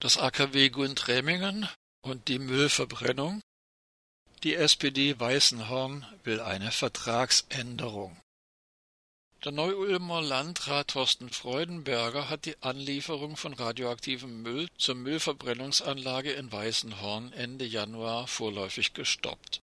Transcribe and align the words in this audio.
Das 0.00 0.18
AKW 0.18 0.68
Gundremmingen 0.68 1.68
und 2.02 2.28
die 2.28 2.38
Müllverbrennung. 2.38 3.40
Die 4.42 4.54
SPD 4.54 5.18
Weißenhorn 5.18 6.06
will 6.24 6.40
eine 6.40 6.70
Vertragsänderung. 6.70 8.20
Der 9.44 9.52
Neu-Ulmer 9.52 10.22
Landrat 10.22 10.88
Thorsten 10.88 11.28
Freudenberger 11.28 12.30
hat 12.30 12.46
die 12.46 12.62
Anlieferung 12.62 13.36
von 13.36 13.52
radioaktivem 13.52 14.42
Müll 14.42 14.68
zur 14.78 14.94
Müllverbrennungsanlage 14.94 16.32
in 16.32 16.50
Weißenhorn 16.50 17.32
Ende 17.34 17.66
Januar 17.66 18.26
vorläufig 18.26 18.94
gestoppt. 18.94 19.60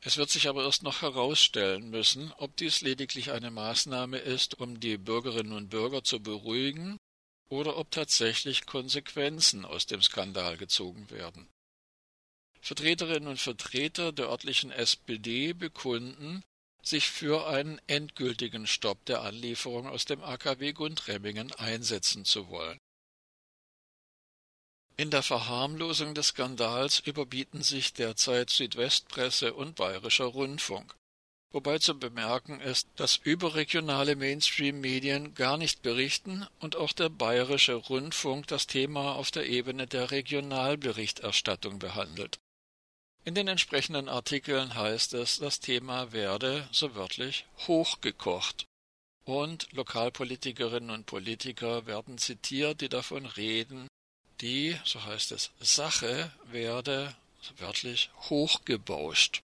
Es 0.00 0.16
wird 0.16 0.30
sich 0.30 0.48
aber 0.48 0.64
erst 0.64 0.82
noch 0.82 1.02
herausstellen 1.02 1.90
müssen, 1.90 2.32
ob 2.38 2.56
dies 2.56 2.80
lediglich 2.80 3.30
eine 3.30 3.50
Maßnahme 3.50 4.18
ist, 4.18 4.58
um 4.58 4.78
die 4.80 4.98
Bürgerinnen 4.98 5.52
und 5.52 5.70
Bürger 5.70 6.02
zu 6.04 6.20
beruhigen, 6.20 6.98
oder 7.48 7.76
ob 7.76 7.90
tatsächlich 7.90 8.66
Konsequenzen 8.66 9.64
aus 9.64 9.86
dem 9.86 10.02
Skandal 10.02 10.56
gezogen 10.56 11.10
werden. 11.10 11.48
Vertreterinnen 12.60 13.28
und 13.28 13.40
Vertreter 13.40 14.12
der 14.12 14.28
örtlichen 14.28 14.70
SPD 14.70 15.52
bekunden, 15.52 16.42
sich 16.82 17.08
für 17.08 17.46
einen 17.46 17.80
endgültigen 17.86 18.66
Stopp 18.66 19.04
der 19.06 19.22
Anlieferung 19.22 19.86
aus 19.86 20.04
dem 20.04 20.22
AKW 20.22 20.72
Gundremmingen 20.72 21.52
einsetzen 21.52 22.24
zu 22.24 22.48
wollen. 22.48 22.78
In 24.96 25.10
der 25.10 25.22
Verharmlosung 25.22 26.14
des 26.14 26.28
Skandals 26.28 26.98
überbieten 26.98 27.62
sich 27.62 27.92
derzeit 27.92 28.50
Südwestpresse 28.50 29.54
und 29.54 29.76
Bayerischer 29.76 30.24
Rundfunk. 30.24 30.94
Wobei 31.50 31.78
zu 31.78 31.98
bemerken 31.98 32.60
ist, 32.60 32.88
dass 32.96 33.16
überregionale 33.16 34.16
Mainstream-Medien 34.16 35.34
gar 35.34 35.56
nicht 35.56 35.80
berichten 35.80 36.46
und 36.60 36.76
auch 36.76 36.92
der 36.92 37.08
Bayerische 37.08 37.74
Rundfunk 37.74 38.46
das 38.48 38.66
Thema 38.66 39.14
auf 39.14 39.30
der 39.30 39.46
Ebene 39.46 39.86
der 39.86 40.10
Regionalberichterstattung 40.10 41.78
behandelt. 41.78 42.38
In 43.24 43.34
den 43.34 43.48
entsprechenden 43.48 44.08
Artikeln 44.08 44.74
heißt 44.74 45.14
es, 45.14 45.38
das 45.38 45.60
Thema 45.60 46.12
werde, 46.12 46.68
so 46.70 46.94
wörtlich, 46.94 47.46
hochgekocht. 47.66 48.66
Und 49.24 49.72
Lokalpolitikerinnen 49.72 50.90
und 50.90 51.06
Politiker 51.06 51.86
werden 51.86 52.18
zitiert, 52.18 52.80
die 52.80 52.88
davon 52.88 53.26
reden, 53.26 53.88
die, 54.40 54.78
so 54.84 55.02
heißt 55.04 55.32
es, 55.32 55.50
Sache 55.60 56.30
werde, 56.44 57.14
so 57.40 57.58
wörtlich, 57.58 58.10
hochgebauscht. 58.30 59.40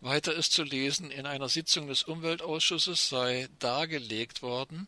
Weiter 0.00 0.34
ist 0.34 0.52
zu 0.52 0.62
lesen, 0.62 1.10
in 1.10 1.26
einer 1.26 1.48
Sitzung 1.48 1.88
des 1.88 2.04
Umweltausschusses 2.04 3.08
sei 3.08 3.48
dargelegt 3.58 4.42
worden, 4.42 4.86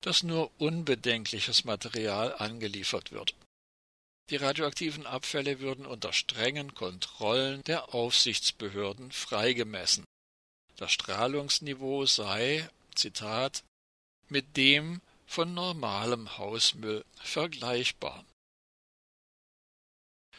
dass 0.00 0.22
nur 0.22 0.50
unbedenkliches 0.58 1.64
Material 1.64 2.34
angeliefert 2.34 3.12
wird. 3.12 3.34
Die 4.30 4.36
radioaktiven 4.36 5.06
Abfälle 5.06 5.60
würden 5.60 5.86
unter 5.86 6.12
strengen 6.12 6.74
Kontrollen 6.74 7.62
der 7.64 7.94
Aufsichtsbehörden 7.94 9.12
freigemessen. 9.12 10.04
Das 10.76 10.92
Strahlungsniveau 10.92 12.06
sei, 12.06 12.68
Zitat, 12.94 13.62
mit 14.28 14.56
dem 14.56 15.00
von 15.26 15.54
normalem 15.54 16.38
Hausmüll 16.38 17.04
vergleichbar. 17.22 18.24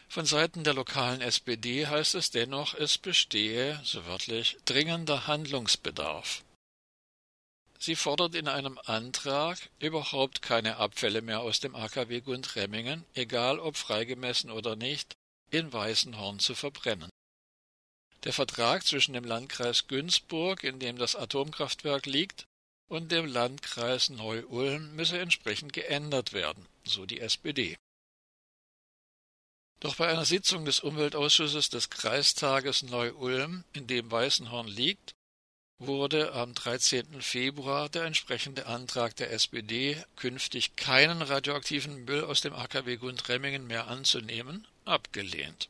Von 0.07 0.25
Seiten 0.25 0.63
der 0.63 0.73
lokalen 0.73 1.21
SPD 1.21 1.85
heißt 1.85 2.15
es 2.15 2.31
dennoch, 2.31 2.73
es 2.73 2.97
bestehe, 2.97 3.79
so 3.83 4.05
wörtlich, 4.05 4.57
dringender 4.65 5.27
Handlungsbedarf. 5.27 6.43
Sie 7.79 7.95
fordert 7.95 8.33
in 8.33 8.47
einem 8.47 8.79
Antrag, 8.85 9.69
überhaupt 9.79 10.41
keine 10.41 10.77
Abfälle 10.77 11.21
mehr 11.21 11.41
aus 11.41 11.59
dem 11.59 11.75
AKW 11.75 12.21
Gundremmingen, 12.21 13.05
egal 13.13 13.59
ob 13.59 13.77
freigemessen 13.77 14.49
oder 14.49 14.75
nicht, 14.75 15.15
in 15.51 15.71
Weißenhorn 15.71 16.39
zu 16.39 16.55
verbrennen. 16.55 17.09
Der 18.23 18.33
Vertrag 18.33 18.83
zwischen 18.85 19.13
dem 19.13 19.23
Landkreis 19.23 19.87
Günzburg, 19.87 20.63
in 20.63 20.79
dem 20.79 20.97
das 20.97 21.15
Atomkraftwerk 21.15 22.07
liegt, 22.07 22.45
und 22.89 23.11
dem 23.11 23.25
Landkreis 23.25 24.09
Neu-Ulm 24.09 24.95
müsse 24.95 25.19
entsprechend 25.19 25.73
geändert 25.73 26.33
werden, 26.33 26.65
so 26.83 27.05
die 27.05 27.19
SPD. 27.19 27.77
Doch 29.79 29.95
bei 29.95 30.07
einer 30.07 30.25
Sitzung 30.25 30.65
des 30.65 30.79
Umweltausschusses 30.79 31.69
des 31.69 31.89
Kreistages 31.89 32.83
Neu-Ulm, 32.83 33.63
in 33.73 33.87
dem 33.87 34.09
Weißenhorn 34.09 34.67
liegt, 34.67 35.13
wurde 35.79 36.33
am 36.33 36.55
13. 36.55 37.21
Februar 37.21 37.87
der 37.87 38.05
entsprechende 38.05 38.65
Antrag 38.65 39.15
der 39.15 39.31
SPD, 39.31 40.03
künftig 40.15 40.75
keinen 40.75 41.21
radioaktiven 41.21 42.05
Müll 42.05 42.23
aus 42.23 42.41
dem 42.41 42.53
AKW 42.53 42.97
Gundremmingen 42.97 43.67
mehr 43.67 43.87
anzunehmen, 43.87 44.67
abgelehnt. 44.85 45.69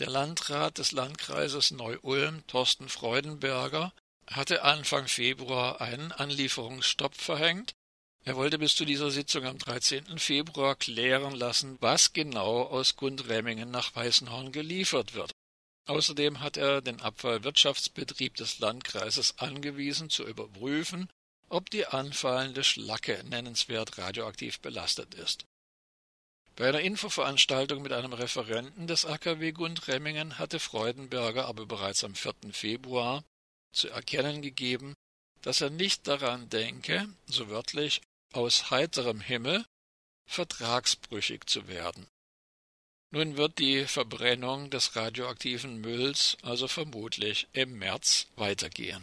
Der 0.00 0.10
Landrat 0.10 0.78
des 0.78 0.90
Landkreises 0.90 1.70
Neu-Ulm, 1.70 2.44
Thorsten 2.48 2.88
Freudenberger, 2.88 3.92
hatte 4.26 4.62
Anfang 4.62 5.06
Februar 5.06 5.80
einen 5.80 6.10
Anlieferungsstopp 6.10 7.14
verhängt. 7.14 7.74
Er 8.24 8.36
wollte 8.36 8.58
bis 8.58 8.76
zu 8.76 8.84
dieser 8.84 9.10
Sitzung 9.10 9.44
am 9.44 9.58
13. 9.58 10.18
Februar 10.18 10.76
klären 10.76 11.34
lassen, 11.34 11.76
was 11.80 12.12
genau 12.12 12.62
aus 12.62 12.94
Gundremmingen 12.94 13.70
nach 13.72 13.94
Weißenhorn 13.96 14.52
geliefert 14.52 15.14
wird. 15.14 15.32
Außerdem 15.86 16.38
hat 16.38 16.56
er 16.56 16.80
den 16.80 17.00
Abfallwirtschaftsbetrieb 17.00 18.36
des 18.36 18.60
Landkreises 18.60 19.38
angewiesen, 19.38 20.08
zu 20.08 20.24
überprüfen, 20.24 21.08
ob 21.48 21.68
die 21.70 21.86
anfallende 21.86 22.62
Schlacke 22.62 23.24
nennenswert 23.24 23.98
radioaktiv 23.98 24.60
belastet 24.60 25.14
ist. 25.14 25.44
Bei 26.54 26.68
einer 26.68 26.80
Infoveranstaltung 26.80 27.82
mit 27.82 27.92
einem 27.92 28.12
Referenten 28.12 28.86
des 28.86 29.04
AKW 29.04 29.50
Gundremmingen 29.50 30.38
hatte 30.38 30.60
Freudenberger 30.60 31.46
aber 31.46 31.66
bereits 31.66 32.04
am 32.04 32.14
4. 32.14 32.34
Februar 32.52 33.24
zu 33.72 33.88
erkennen 33.88 34.42
gegeben, 34.42 34.94
dass 35.40 35.60
er 35.60 35.70
nicht 35.70 36.06
daran 36.06 36.48
denke, 36.50 37.08
so 37.26 37.48
wörtlich 37.48 38.00
aus 38.34 38.70
heiterem 38.70 39.20
Himmel, 39.20 39.64
vertragsbrüchig 40.26 41.46
zu 41.46 41.68
werden. 41.68 42.06
Nun 43.10 43.36
wird 43.36 43.58
die 43.58 43.84
Verbrennung 43.84 44.70
des 44.70 44.96
radioaktiven 44.96 45.80
Mülls 45.80 46.38
also 46.42 46.66
vermutlich 46.68 47.48
im 47.52 47.78
März 47.78 48.28
weitergehen 48.36 49.02